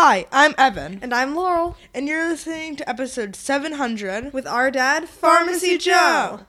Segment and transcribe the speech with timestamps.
[0.00, 1.76] Hi, I'm Evan, And I'm Laurel.
[1.92, 6.46] And you're listening to episode 700 with our dad, Pharmacy Joe.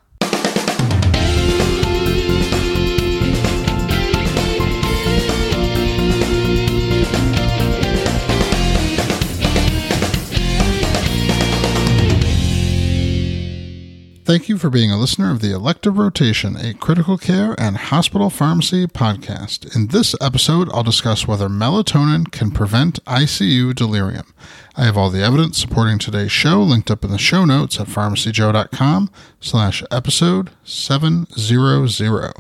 [14.29, 18.29] Thank you for being a listener of the Elective Rotation, a critical care and hospital
[18.29, 19.75] pharmacy podcast.
[19.75, 24.31] In this episode, I'll discuss whether melatonin can prevent ICU delirium.
[24.75, 27.87] I have all the evidence supporting today's show linked up in the show notes at
[27.87, 32.33] pharmacyjoe.com slash episode 700.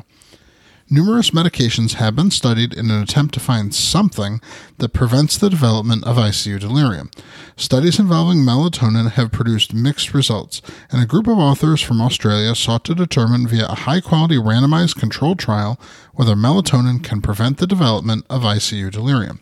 [0.91, 4.41] Numerous medications have been studied in an attempt to find something
[4.79, 7.11] that prevents the development of ICU delirium.
[7.55, 12.83] Studies involving melatonin have produced mixed results, and a group of authors from Australia sought
[12.85, 15.79] to determine via a high quality randomized controlled trial
[16.13, 19.41] whether melatonin can prevent the development of ICU delirium.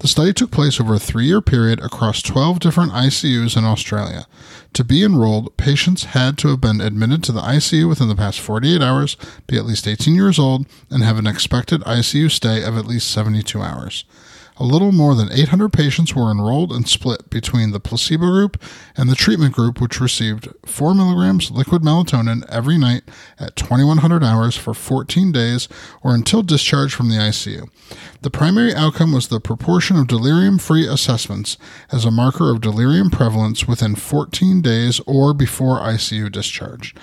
[0.00, 4.26] The study took place over a three year period across 12 different ICUs in Australia.
[4.72, 8.40] To be enrolled, patients had to have been admitted to the ICU within the past
[8.40, 12.78] 48 hours, be at least 18 years old, and have an expected ICU stay of
[12.78, 14.04] at least 72 hours.
[14.60, 18.62] A little more than 800 patients were enrolled and split between the placebo group
[18.94, 23.04] and the treatment group, which received 4 milligrams liquid melatonin every night
[23.38, 25.66] at 2100 hours for 14 days
[26.02, 27.70] or until discharge from the ICU.
[28.20, 31.56] The primary outcome was the proportion of delirium free assessments
[31.90, 36.94] as a marker of delirium prevalence within 14 days or before ICU discharge.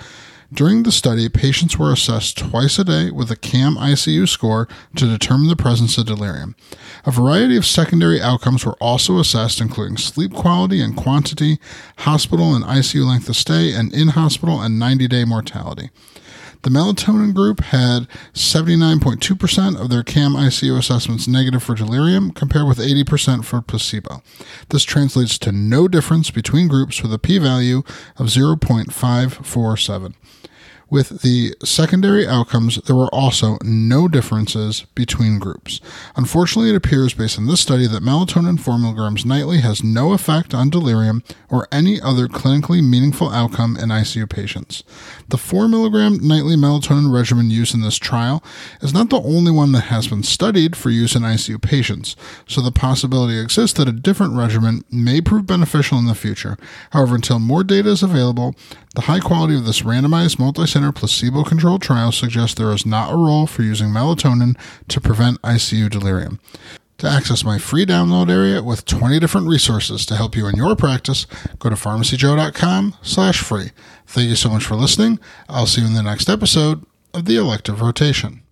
[0.50, 5.06] During the study, patients were assessed twice a day with a CAM ICU score to
[5.06, 6.56] determine the presence of delirium.
[7.04, 11.58] A variety of secondary outcomes were also assessed, including sleep quality and quantity,
[11.98, 15.90] hospital and ICU length of stay, and in hospital and 90 day mortality.
[16.62, 22.78] The melatonin group had 79.2% of their CAM ICU assessments negative for delirium, compared with
[22.78, 24.22] 80% for placebo.
[24.70, 27.82] This translates to no difference between groups with a p value
[28.16, 30.14] of 0.547.
[30.90, 35.82] With the secondary outcomes, there were also no differences between groups.
[36.16, 40.54] Unfortunately, it appears based on this study that melatonin 4 milligrams nightly has no effect
[40.54, 44.82] on delirium or any other clinically meaningful outcome in ICU patients.
[45.28, 48.42] The 4 milligram nightly melatonin regimen used in this trial
[48.80, 52.16] is not the only one that has been studied for use in ICU patients,
[52.46, 56.56] so the possibility exists that a different regimen may prove beneficial in the future.
[56.92, 58.54] However, until more data is available,
[58.94, 60.38] the high quality of this randomized
[60.78, 64.56] multicenter placebo controlled trial suggests there is not a role for using melatonin
[64.88, 66.40] to prevent ICU delirium.
[66.98, 70.74] To access my free download area with 20 different resources to help you in your
[70.74, 71.26] practice,
[71.60, 73.70] go to pharmacyjoe.com slash free.
[74.06, 75.20] Thank you so much for listening.
[75.48, 76.84] I'll see you in the next episode
[77.14, 78.42] of the Elective Rotation.